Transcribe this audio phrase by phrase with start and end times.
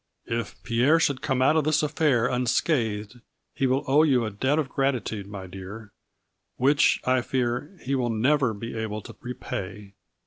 [0.25, 3.19] If Pierre should come out of this af fair unscathed
[3.53, 5.91] he will owe you a debt of grati tude, my dear,
[6.57, 9.93] which, I fear, he will never be able to repay.